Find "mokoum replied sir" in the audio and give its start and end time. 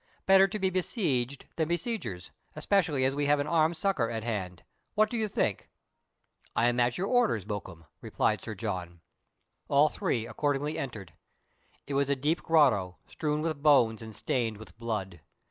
7.45-8.55